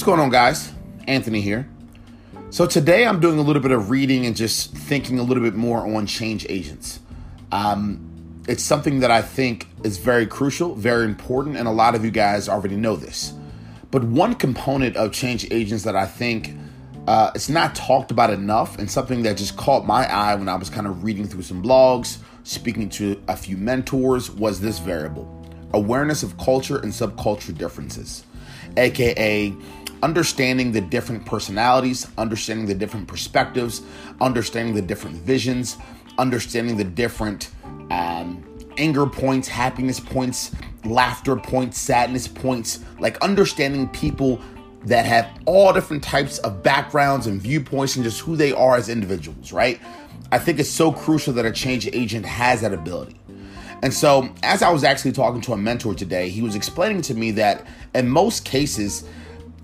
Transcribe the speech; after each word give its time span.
What's 0.00 0.06
going 0.06 0.20
on, 0.20 0.30
guys? 0.30 0.72
Anthony 1.06 1.42
here. 1.42 1.68
So, 2.48 2.64
today 2.64 3.06
I'm 3.06 3.20
doing 3.20 3.38
a 3.38 3.42
little 3.42 3.60
bit 3.60 3.70
of 3.70 3.90
reading 3.90 4.24
and 4.24 4.34
just 4.34 4.74
thinking 4.74 5.18
a 5.18 5.22
little 5.22 5.42
bit 5.42 5.54
more 5.54 5.86
on 5.94 6.06
change 6.06 6.46
agents. 6.48 7.00
Um, 7.52 8.42
it's 8.48 8.62
something 8.62 9.00
that 9.00 9.10
I 9.10 9.20
think 9.20 9.66
is 9.84 9.98
very 9.98 10.24
crucial, 10.26 10.74
very 10.74 11.04
important, 11.04 11.58
and 11.58 11.68
a 11.68 11.70
lot 11.70 11.94
of 11.94 12.02
you 12.02 12.10
guys 12.10 12.48
already 12.48 12.76
know 12.76 12.96
this. 12.96 13.34
But 13.90 14.02
one 14.04 14.36
component 14.36 14.96
of 14.96 15.12
change 15.12 15.46
agents 15.50 15.84
that 15.84 15.96
I 15.96 16.06
think 16.06 16.56
uh, 17.06 17.32
it's 17.34 17.50
not 17.50 17.74
talked 17.74 18.10
about 18.10 18.30
enough, 18.30 18.78
and 18.78 18.90
something 18.90 19.22
that 19.24 19.36
just 19.36 19.58
caught 19.58 19.86
my 19.86 20.10
eye 20.10 20.34
when 20.34 20.48
I 20.48 20.56
was 20.56 20.70
kind 20.70 20.86
of 20.86 21.04
reading 21.04 21.26
through 21.26 21.42
some 21.42 21.62
blogs, 21.62 22.20
speaking 22.44 22.88
to 22.88 23.22
a 23.28 23.36
few 23.36 23.58
mentors, 23.58 24.30
was 24.30 24.62
this 24.62 24.78
variable 24.78 25.36
awareness 25.72 26.22
of 26.22 26.36
culture 26.38 26.78
and 26.78 26.90
subculture 26.90 27.56
differences, 27.56 28.24
aka 28.76 29.54
understanding 30.02 30.72
the 30.72 30.80
different 30.80 31.24
personalities, 31.26 32.06
understanding 32.18 32.66
the 32.66 32.74
different 32.74 33.06
perspectives, 33.06 33.82
understanding 34.20 34.74
the 34.74 34.82
different 34.82 35.16
visions, 35.16 35.76
understanding 36.18 36.76
the 36.76 36.84
different 36.84 37.50
um, 37.90 38.44
anger 38.78 39.06
points, 39.06 39.48
happiness 39.48 40.00
points, 40.00 40.52
laughter 40.84 41.36
points, 41.36 41.78
sadness 41.78 42.26
points, 42.26 42.80
like 42.98 43.18
understanding 43.18 43.88
people 43.88 44.40
that 44.84 45.04
have 45.04 45.28
all 45.44 45.72
different 45.72 46.02
types 46.02 46.38
of 46.38 46.62
backgrounds 46.62 47.26
and 47.26 47.40
viewpoints 47.40 47.96
and 47.96 48.04
just 48.04 48.20
who 48.20 48.36
they 48.36 48.52
are 48.52 48.76
as 48.76 48.88
individuals, 48.88 49.52
right? 49.52 49.80
I 50.32 50.38
think 50.38 50.58
it's 50.58 50.70
so 50.70 50.92
crucial 50.92 51.34
that 51.34 51.44
a 51.44 51.52
change 51.52 51.88
agent 51.92 52.24
has 52.24 52.62
that 52.62 52.72
ability. 52.72 53.20
And 53.82 53.92
so, 53.92 54.28
as 54.42 54.62
I 54.62 54.70
was 54.70 54.84
actually 54.84 55.12
talking 55.12 55.40
to 55.42 55.52
a 55.52 55.56
mentor 55.56 55.94
today, 55.94 56.28
he 56.28 56.42
was 56.42 56.54
explaining 56.54 57.02
to 57.02 57.14
me 57.14 57.30
that 57.32 57.66
in 57.94 58.08
most 58.08 58.44
cases, 58.44 59.04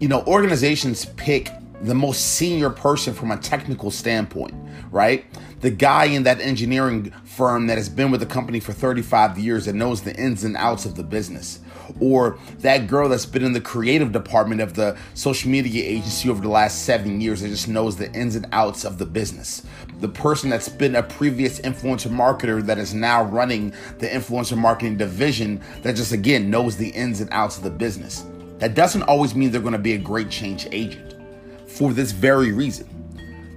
you 0.00 0.08
know, 0.08 0.22
organizations 0.24 1.06
pick 1.16 1.50
the 1.82 1.94
most 1.94 2.34
senior 2.36 2.70
person 2.70 3.12
from 3.12 3.30
a 3.30 3.36
technical 3.36 3.90
standpoint, 3.90 4.54
right? 4.90 5.24
The 5.60 5.70
guy 5.70 6.06
in 6.06 6.22
that 6.24 6.40
engineering 6.40 7.10
firm 7.24 7.66
that 7.66 7.76
has 7.76 7.88
been 7.88 8.10
with 8.10 8.20
the 8.20 8.26
company 8.26 8.60
for 8.60 8.72
35 8.72 9.38
years 9.38 9.66
and 9.66 9.78
knows 9.78 10.02
the 10.02 10.14
ins 10.16 10.44
and 10.44 10.56
outs 10.56 10.84
of 10.84 10.94
the 10.94 11.02
business. 11.02 11.60
Or 12.00 12.38
that 12.58 12.86
girl 12.86 13.08
that's 13.08 13.26
been 13.26 13.44
in 13.44 13.52
the 13.52 13.60
creative 13.60 14.12
department 14.12 14.60
of 14.62 14.74
the 14.74 14.96
social 15.12 15.50
media 15.50 15.84
agency 15.84 16.30
over 16.30 16.40
the 16.40 16.48
last 16.48 16.84
seven 16.84 17.20
years 17.20 17.42
that 17.42 17.48
just 17.48 17.68
knows 17.68 17.96
the 17.96 18.10
ins 18.12 18.36
and 18.36 18.46
outs 18.52 18.84
of 18.84 18.98
the 18.98 19.06
business. 19.06 19.62
The 20.00 20.08
person 20.08 20.50
that's 20.50 20.68
been 20.68 20.96
a 20.96 21.02
previous 21.02 21.60
influencer 21.60 22.10
marketer 22.10 22.62
that 22.62 22.78
is 22.78 22.94
now 22.94 23.24
running 23.24 23.70
the 23.98 24.06
influencer 24.06 24.56
marketing 24.56 24.96
division 24.96 25.60
that 25.82 25.96
just 25.96 26.12
again 26.12 26.50
knows 26.50 26.76
the 26.76 26.88
ins 26.90 27.20
and 27.20 27.30
outs 27.30 27.58
of 27.58 27.64
the 27.64 27.70
business. 27.70 28.24
That 28.64 28.74
doesn't 28.74 29.02
always 29.02 29.34
mean 29.34 29.50
they're 29.50 29.60
going 29.60 29.74
to 29.74 29.78
be 29.78 29.92
a 29.92 29.98
great 29.98 30.30
change 30.30 30.66
agent 30.72 31.16
for 31.68 31.92
this 31.92 32.12
very 32.12 32.50
reason. 32.50 32.88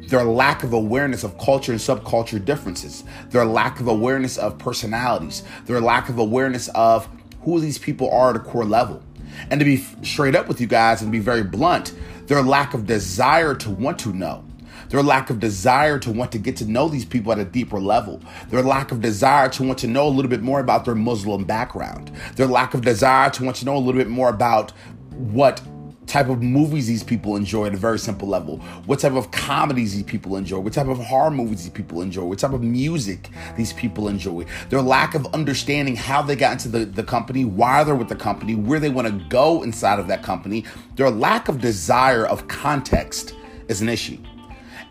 Their 0.09 0.25
lack 0.25 0.64
of 0.64 0.73
awareness 0.73 1.23
of 1.23 1.38
culture 1.38 1.72
and 1.72 1.80
subculture 1.80 2.44
differences, 2.44 3.05
their 3.30 3.45
lack 3.45 3.80
of 3.80 3.88
awareness 3.88 4.38
of 4.38 4.58
personalities, 4.58 5.44
their 5.64 5.80
lack 5.80 6.09
of 6.09 6.19
awareness 6.19 6.67
of 6.75 7.08
who 7.44 7.61
these 7.61 7.77
people 7.77 8.11
are 8.11 8.31
at 8.31 8.36
a 8.36 8.39
core 8.39 8.66
level. 8.66 9.02
And 9.49 9.61
to 9.61 9.66
be 9.66 9.77
straight 10.03 10.36
up 10.36 10.49
with 10.49 10.59
you 10.59 10.67
guys 10.67 11.02
and 11.02 11.09
be 11.09 11.19
very 11.19 11.44
blunt, 11.44 11.94
their 12.25 12.42
lack 12.42 12.73
of 12.73 12.86
desire 12.86 13.55
to 13.55 13.69
want 13.69 13.99
to 13.99 14.11
know 14.11 14.44
their 14.89 15.03
lack 15.03 15.30
of 15.30 15.39
desire 15.39 15.99
to 15.99 16.11
want 16.11 16.31
to 16.31 16.38
get 16.38 16.55
to 16.58 16.66
know 16.66 16.88
these 16.88 17.05
people 17.05 17.31
at 17.31 17.39
a 17.39 17.45
deeper 17.45 17.80
level, 17.80 18.21
their 18.49 18.61
lack 18.61 18.92
of 18.92 19.02
desire 19.02 19.49
to 19.49 19.64
want 19.64 19.80
to 19.80 19.88
know 19.88 20.08
a 20.08 20.09
little 20.09 20.30
bit 20.30 20.42
more 20.42 20.59
about 20.59 20.86
their 20.86 20.95
Muslim 20.95 21.44
background, 21.44 22.11
their 22.36 22.47
lack 22.47 22.73
of 22.73 22.81
desire 22.81 23.30
to 23.31 23.44
want 23.44 23.58
to 23.58 23.66
know 23.66 23.75
a 23.75 23.80
little 23.80 23.99
bit 23.99 24.09
more 24.09 24.30
about 24.30 24.71
what 25.17 25.61
type 26.07 26.29
of 26.29 26.41
movies 26.41 26.87
these 26.87 27.03
people 27.03 27.35
enjoy 27.35 27.67
at 27.67 27.73
a 27.73 27.77
very 27.77 27.99
simple 27.99 28.27
level, 28.27 28.57
what 28.85 28.99
type 28.99 29.13
of 29.13 29.29
comedies 29.31 29.93
these 29.93 30.03
people 30.03 30.37
enjoy, 30.37 30.58
what 30.58 30.73
type 30.73 30.87
of 30.87 30.97
horror 30.97 31.30
movies 31.30 31.64
these 31.64 31.69
people 31.69 32.02
enjoy, 32.02 32.23
what 32.23 32.39
type 32.39 32.53
of 32.53 32.64
music 32.64 33.30
these 33.58 33.73
people 33.73 34.08
enjoy, 34.08 34.45
their 34.69 34.81
lack 34.81 35.15
of 35.15 35.25
understanding 35.33 35.95
how 35.95 36.21
they 36.21 36.36
got 36.36 36.53
into 36.53 36.69
the, 36.69 36.86
the 36.86 37.03
company, 37.03 37.43
why 37.43 37.83
they're 37.83 37.93
with 37.93 38.08
the 38.08 38.15
company, 38.15 38.55
where 38.55 38.80
they 38.80 38.89
want 38.89 39.08
to 39.08 39.25
go 39.27 39.64
inside 39.64 39.99
of 39.99 40.08
that 40.08 40.23
company, 40.23 40.64
their 40.95 41.11
lack 41.11 41.49
of 41.49 41.59
desire 41.59 42.25
of 42.25 42.47
context 42.47 43.36
is 43.67 43.81
an 43.81 43.89
issue. 43.89 44.17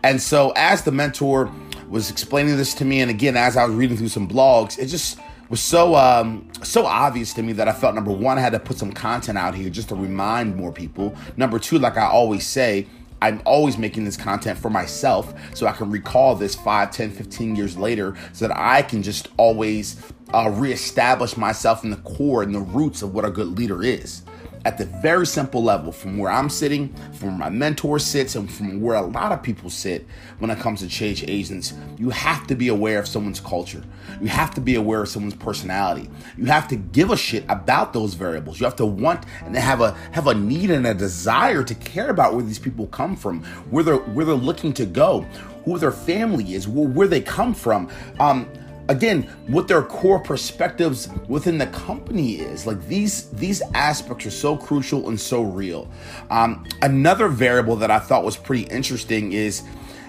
And 0.03 0.21
so, 0.21 0.53
as 0.55 0.83
the 0.83 0.91
mentor 0.91 1.51
was 1.89 2.11
explaining 2.11 2.57
this 2.57 2.75
to 2.75 2.85
me, 2.85 3.01
and 3.01 3.09
again, 3.09 3.35
as 3.35 3.57
I 3.57 3.65
was 3.65 3.75
reading 3.75 3.97
through 3.97 4.09
some 4.09 4.27
blogs, 4.27 4.77
it 4.77 4.85
just 4.85 5.17
was 5.49 5.59
so 5.59 5.95
um, 5.95 6.46
so 6.63 6.85
obvious 6.85 7.33
to 7.33 7.43
me 7.43 7.53
that 7.53 7.67
I 7.67 7.73
felt 7.73 7.95
number 7.95 8.11
one, 8.11 8.37
I 8.37 8.41
had 8.41 8.53
to 8.53 8.59
put 8.59 8.77
some 8.77 8.91
content 8.91 9.37
out 9.37 9.55
here 9.55 9.69
just 9.69 9.89
to 9.89 9.95
remind 9.95 10.55
more 10.55 10.71
people. 10.71 11.15
Number 11.35 11.59
two, 11.59 11.79
like 11.79 11.97
I 11.97 12.07
always 12.07 12.45
say, 12.45 12.87
I'm 13.21 13.41
always 13.45 13.77
making 13.77 14.05
this 14.05 14.17
content 14.17 14.59
for 14.59 14.69
myself 14.69 15.33
so 15.55 15.65
I 15.67 15.71
can 15.71 15.89
recall 15.89 16.35
this 16.35 16.55
5, 16.55 16.91
10, 16.91 17.11
15 17.11 17.55
years 17.55 17.77
later 17.77 18.15
so 18.33 18.47
that 18.47 18.57
I 18.57 18.81
can 18.81 19.01
just 19.01 19.29
always 19.37 20.01
uh, 20.33 20.51
reestablish 20.53 21.37
myself 21.37 21.83
in 21.83 21.89
the 21.89 21.97
core 21.97 22.43
and 22.43 22.53
the 22.53 22.59
roots 22.59 23.01
of 23.01 23.13
what 23.13 23.25
a 23.25 23.31
good 23.31 23.57
leader 23.57 23.83
is 23.83 24.23
at 24.67 24.77
the 24.77 24.83
very 24.83 25.25
simple 25.25 25.63
level 25.63 25.93
from 25.93 26.17
where 26.17 26.29
I'm 26.29 26.49
sitting, 26.49 26.93
from 27.13 27.29
where 27.29 27.37
my 27.37 27.49
mentor 27.49 27.99
sits, 27.99 28.35
and 28.35 28.51
from 28.51 28.81
where 28.81 28.97
a 28.97 29.01
lot 29.01 29.31
of 29.31 29.41
people 29.41 29.69
sit 29.69 30.05
when 30.39 30.51
it 30.51 30.59
comes 30.59 30.81
to 30.81 30.89
change 30.89 31.23
agents, 31.25 31.73
you 31.97 32.09
have 32.09 32.45
to 32.47 32.55
be 32.55 32.67
aware 32.67 32.99
of 32.99 33.07
someone's 33.07 33.39
culture. 33.39 33.81
You 34.19 34.27
have 34.27 34.53
to 34.55 34.61
be 34.61 34.75
aware 34.75 35.01
of 35.01 35.07
someone's 35.07 35.35
personality. 35.35 36.09
You 36.37 36.47
have 36.47 36.67
to 36.67 36.75
give 36.75 37.11
a 37.11 37.15
shit 37.15 37.45
about 37.47 37.93
those 37.93 38.13
variables. 38.13 38.59
You 38.59 38.65
have 38.65 38.75
to 38.75 38.85
want 38.85 39.23
and 39.45 39.55
have 39.55 39.79
a 39.79 39.91
have 40.11 40.27
a 40.27 40.33
need 40.33 40.69
and 40.69 40.85
a 40.85 40.93
desire 40.93 41.63
to 41.63 41.73
care 41.75 42.09
about 42.09 42.33
where 42.33 42.43
these 42.43 42.59
people 42.59 42.87
come 42.87 43.15
from, 43.15 43.45
where 43.71 43.85
they're 43.85 43.95
where 43.95 44.25
they're 44.25 44.35
looking 44.35 44.73
to 44.73 44.85
go, 44.85 45.21
who 45.63 45.77
their 45.77 45.93
family 45.93 46.55
is, 46.55 46.67
where, 46.67 46.89
where 46.89 47.07
they 47.07 47.21
come 47.21 47.53
from. 47.53 47.89
Um, 48.19 48.49
again 48.89 49.23
what 49.47 49.67
their 49.67 49.83
core 49.83 50.19
perspectives 50.19 51.09
within 51.27 51.57
the 51.57 51.67
company 51.67 52.35
is 52.35 52.65
like 52.65 52.85
these 52.87 53.29
these 53.31 53.61
aspects 53.73 54.25
are 54.25 54.31
so 54.31 54.55
crucial 54.55 55.09
and 55.09 55.19
so 55.19 55.41
real. 55.41 55.89
Um, 56.29 56.65
another 56.81 57.27
variable 57.27 57.75
that 57.77 57.91
i 57.91 57.99
thought 57.99 58.23
was 58.23 58.37
pretty 58.37 58.63
interesting 58.63 59.33
is 59.33 59.63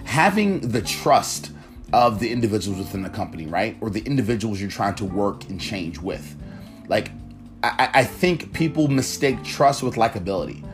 having 0.05 0.61
the 0.61 0.83
trust 0.83 1.53
of 1.93 2.21
the 2.21 2.31
individuals 2.31 2.79
within 2.79 3.03
the 3.03 3.11
company 3.11 3.47
right? 3.47 3.77
Or 3.81 3.91
the 3.91 4.01
individuals 4.01 4.61
you're 4.61 4.71
trying 4.71 4.95
to 4.97 5.05
work 5.05 5.49
and 5.49 5.61
change 5.61 5.99
with. 5.99 6.37
Like 6.89 7.11
i, 7.63 7.91
I 7.95 8.05
think 8.05 8.53
people 8.53 8.89
mistake 8.89 9.43
trust 9.43 9.83
with 9.83 9.95
likability 9.95 10.65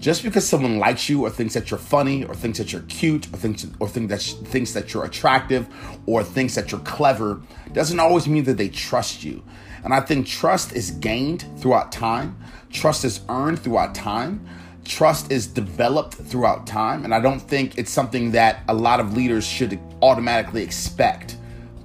just 0.00 0.22
because 0.22 0.48
someone 0.48 0.78
likes 0.78 1.10
you 1.10 1.22
or 1.22 1.30
thinks 1.30 1.52
that 1.52 1.70
you're 1.70 1.78
funny 1.78 2.24
or 2.24 2.34
thinks 2.34 2.58
that 2.58 2.72
you're 2.72 2.82
cute 2.82 3.26
or 3.26 3.36
thinks 3.36 3.66
or 3.78 3.86
think 3.86 4.08
that 4.08 4.22
thinks 4.22 4.72
that 4.72 4.92
you're 4.92 5.04
attractive 5.04 5.68
or 6.06 6.24
thinks 6.24 6.54
that 6.54 6.72
you're 6.72 6.80
clever 6.80 7.40
doesn't 7.72 8.00
always 8.00 8.26
mean 8.26 8.44
that 8.44 8.56
they 8.56 8.70
trust 8.70 9.22
you. 9.22 9.42
And 9.84 9.92
I 9.92 10.00
think 10.00 10.26
trust 10.26 10.72
is 10.72 10.90
gained 10.90 11.44
throughout 11.58 11.92
time. 11.92 12.38
Trust 12.70 13.04
is 13.04 13.20
earned 13.28 13.58
throughout 13.58 13.94
time. 13.94 14.46
Trust 14.86 15.30
is 15.30 15.46
developed 15.46 16.14
throughout 16.14 16.66
time. 16.66 17.04
And 17.04 17.14
I 17.14 17.20
don't 17.20 17.40
think 17.40 17.76
it's 17.76 17.90
something 17.90 18.32
that 18.32 18.62
a 18.68 18.74
lot 18.74 19.00
of 19.00 19.14
leaders 19.14 19.46
should 19.46 19.78
automatically 20.00 20.62
expect. 20.62 21.36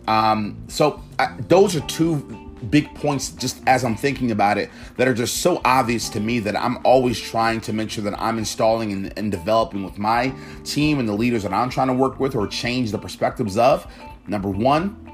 Um, 0.07 0.63
so 0.67 1.03
I, 1.19 1.35
those 1.47 1.75
are 1.75 1.81
two 1.81 2.44
big 2.69 2.93
points 2.95 3.31
just 3.31 3.61
as 3.67 3.83
I'm 3.83 3.95
thinking 3.95 4.31
about 4.31 4.57
it 4.57 4.69
that 4.97 5.07
are 5.07 5.13
just 5.13 5.37
so 5.37 5.61
obvious 5.63 6.09
to 6.09 6.19
me 6.19 6.39
that 6.39 6.55
I'm 6.55 6.79
always 6.85 7.19
trying 7.19 7.61
to 7.61 7.73
make 7.73 7.89
sure 7.89 8.03
that 8.03 8.19
I'm 8.19 8.37
installing 8.37 8.91
and, 8.91 9.13
and 9.17 9.31
developing 9.31 9.83
with 9.83 9.97
my 9.97 10.33
team 10.63 10.99
and 10.99 11.07
the 11.07 11.13
leaders 11.13 11.43
that 11.43 11.53
I'm 11.53 11.69
trying 11.69 11.87
to 11.87 11.93
work 11.93 12.19
with 12.19 12.35
or 12.35 12.47
change 12.47 12.91
the 12.91 12.97
perspectives 12.97 13.57
of. 13.57 13.85
Number 14.27 14.49
one, 14.49 15.04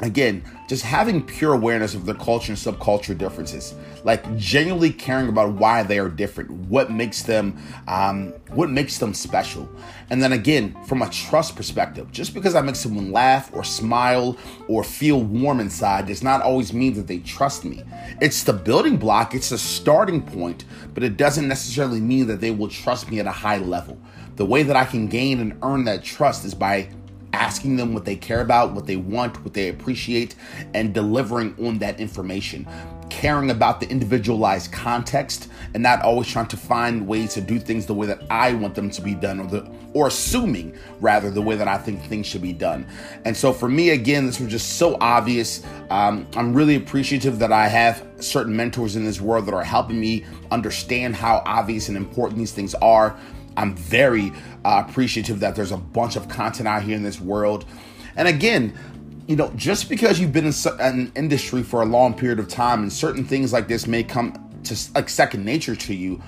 again, 0.00 0.44
just 0.68 0.84
having 0.84 1.22
pure 1.22 1.54
awareness 1.54 1.94
of 1.94 2.06
the 2.06 2.14
culture 2.14 2.52
and 2.52 2.58
subculture 2.58 3.16
differences, 3.16 3.74
like 4.04 4.36
genuinely 4.36 4.92
caring 4.92 5.28
about 5.28 5.52
why 5.54 5.82
they 5.82 5.98
are 5.98 6.08
different, 6.08 6.50
what 6.50 6.90
makes 6.90 7.22
them, 7.22 7.56
um, 7.88 8.32
what 8.50 8.70
makes 8.70 8.98
them 8.98 9.12
special, 9.12 9.68
and 10.10 10.22
then 10.22 10.32
again, 10.32 10.76
from 10.86 11.02
a 11.02 11.10
trust 11.10 11.56
perspective, 11.56 12.10
just 12.12 12.32
because 12.32 12.54
I 12.54 12.60
make 12.60 12.76
someone 12.76 13.10
laugh 13.12 13.50
or 13.52 13.64
smile 13.64 14.36
or 14.68 14.84
feel 14.84 15.22
warm 15.22 15.60
inside 15.60 16.06
does 16.06 16.22
not 16.22 16.42
always 16.42 16.72
mean 16.72 16.94
that 16.94 17.06
they 17.06 17.18
trust 17.18 17.64
me. 17.64 17.82
It's 18.20 18.42
the 18.44 18.52
building 18.52 18.96
block, 18.96 19.34
it's 19.34 19.50
the 19.50 19.58
starting 19.58 20.22
point, 20.22 20.64
but 20.94 21.02
it 21.02 21.16
doesn't 21.16 21.48
necessarily 21.48 22.00
mean 22.00 22.26
that 22.28 22.40
they 22.40 22.50
will 22.50 22.68
trust 22.68 23.10
me 23.10 23.20
at 23.20 23.26
a 23.26 23.32
high 23.32 23.58
level. 23.58 23.98
The 24.36 24.46
way 24.46 24.62
that 24.62 24.76
I 24.76 24.84
can 24.84 25.08
gain 25.08 25.40
and 25.40 25.58
earn 25.62 25.84
that 25.84 26.04
trust 26.04 26.44
is 26.44 26.54
by 26.54 26.88
asking 27.38 27.76
them 27.76 27.94
what 27.94 28.04
they 28.04 28.16
care 28.16 28.40
about, 28.40 28.72
what 28.72 28.86
they 28.86 28.96
want, 28.96 29.42
what 29.44 29.54
they 29.54 29.68
appreciate, 29.68 30.34
and 30.74 30.92
delivering 30.92 31.54
on 31.64 31.78
that 31.78 32.00
information. 32.00 32.66
caring 33.10 33.50
about 33.50 33.80
the 33.80 33.88
individualized 33.88 34.72
context 34.72 35.48
and 35.74 35.82
not 35.82 36.02
always 36.02 36.28
trying 36.28 36.46
to 36.46 36.56
find 36.56 37.06
ways 37.06 37.34
to 37.34 37.40
do 37.40 37.58
things 37.58 37.86
the 37.86 37.94
way 37.94 38.06
that 38.06 38.22
I 38.30 38.52
want 38.52 38.74
them 38.74 38.90
to 38.90 39.02
be 39.02 39.14
done 39.14 39.40
or 39.40 39.46
the 39.46 39.70
or 39.94 40.08
assuming 40.08 40.76
rather 41.00 41.30
the 41.30 41.40
way 41.40 41.56
that 41.56 41.66
I 41.66 41.78
think 41.78 42.02
things 42.02 42.26
should 42.26 42.42
be 42.42 42.52
done. 42.52 42.86
And 43.24 43.36
so 43.36 43.52
for 43.52 43.68
me 43.68 43.90
again 43.90 44.26
this 44.26 44.38
was 44.40 44.50
just 44.50 44.76
so 44.78 44.96
obvious. 45.00 45.64
Um, 45.90 46.26
I'm 46.36 46.52
really 46.52 46.76
appreciative 46.76 47.38
that 47.38 47.52
I 47.52 47.68
have 47.68 48.06
certain 48.20 48.54
mentors 48.54 48.96
in 48.96 49.04
this 49.04 49.20
world 49.20 49.46
that 49.46 49.54
are 49.54 49.64
helping 49.64 49.98
me 49.98 50.24
understand 50.50 51.16
how 51.16 51.42
obvious 51.46 51.88
and 51.88 51.96
important 51.96 52.38
these 52.38 52.52
things 52.52 52.74
are. 52.76 53.18
I'm 53.56 53.74
very 53.74 54.32
uh, 54.64 54.84
appreciative 54.86 55.40
that 55.40 55.56
there's 55.56 55.72
a 55.72 55.76
bunch 55.76 56.16
of 56.16 56.28
content 56.28 56.68
out 56.68 56.82
here 56.82 56.96
in 56.96 57.02
this 57.02 57.20
world. 57.20 57.64
And 58.16 58.28
again, 58.28 58.76
you 59.26 59.36
know, 59.36 59.52
just 59.56 59.88
because 59.88 60.18
you've 60.18 60.32
been 60.32 60.46
in 60.46 60.54
an 60.80 61.12
industry 61.14 61.62
for 61.62 61.82
a 61.82 61.84
long 61.84 62.14
period 62.14 62.38
of 62.38 62.48
time 62.48 62.82
and 62.82 62.92
certain 62.92 63.24
things 63.24 63.52
like 63.52 63.68
this 63.68 63.86
may 63.86 64.02
come 64.02 64.32
to 64.64 64.76
like 64.94 65.08
second 65.08 65.44
nature 65.44 65.76
to 65.76 65.94
you, 65.94 66.22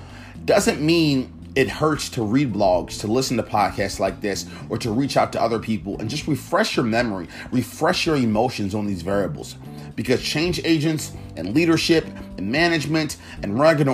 doesn't 0.44 0.81
mean 0.81 1.32
it 1.55 1.69
hurts 1.69 2.08
to 2.11 2.23
read 2.23 2.52
blogs, 2.52 3.00
to 3.00 3.06
listen 3.06 3.37
to 3.37 3.43
podcasts 3.43 3.99
like 3.99 4.20
this, 4.20 4.47
or 4.69 4.79
to 4.79 4.91
reach 4.91 5.17
out 5.17 5.32
to 5.32 5.43
other 5.43 5.58
people 5.58 5.99
and 5.99 6.08
just 6.08 6.26
refresh 6.26 6.76
your 6.76 6.85
memory, 6.85 7.29
refresh 7.50 8.06
your 8.06 8.17
emotions 8.17 8.75
on 8.75 8.87
these 8.87 9.02
variables 9.02 9.56
because 10.00 10.23
change 10.23 10.61
agents 10.64 11.12
and 11.37 11.55
leadership 11.55 12.06
and 12.38 12.50
management 12.50 13.19
and 13.43 13.58
running 13.58 13.87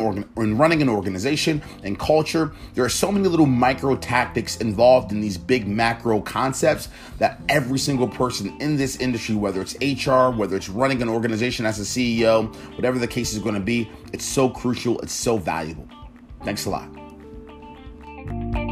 an, 0.82 0.88
organization 0.88 1.62
and 1.82 1.98
culture, 1.98 2.52
there 2.74 2.84
are 2.84 2.88
so 2.88 3.10
many 3.10 3.28
little 3.28 3.46
micro 3.46 3.96
tactics 3.96 4.58
involved 4.58 5.10
in 5.10 5.20
these 5.20 5.36
big 5.36 5.66
macro 5.66 6.20
concepts 6.20 6.88
that 7.18 7.40
every 7.48 7.78
single 7.78 8.06
person 8.06 8.56
in 8.60 8.76
this 8.76 8.96
industry, 8.96 9.34
whether 9.34 9.60
it's 9.60 9.74
HR, 9.80 10.30
whether 10.30 10.56
it's 10.56 10.68
running 10.68 11.02
an 11.02 11.08
organization 11.08 11.66
as 11.66 11.80
a 11.80 11.82
CEO, 11.82 12.54
whatever 12.76 12.98
the 12.98 13.08
case 13.08 13.32
is 13.32 13.40
going 13.40 13.54
to 13.54 13.60
be, 13.60 13.90
it's 14.12 14.24
so 14.24 14.48
crucial, 14.48 15.00
it's 15.00 15.12
so 15.12 15.36
valuable. 15.36 15.88
Thanks 16.44 16.66
a 16.66 16.70
lot. 16.70 17.05
Bye. 18.26 18.65